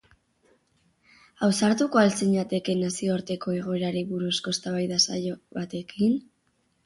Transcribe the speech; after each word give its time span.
Ausartuko 1.47 1.99
al 2.03 2.09
zinateke 2.21 2.75
nazioarteko 2.79 3.53
egoerari 3.57 4.03
buruzko 4.13 4.55
eztabaida 4.57 4.97
saio 5.11 5.37
batekin? 5.59 6.17